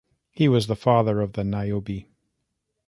[0.31, 2.05] He was the father of the Niobe.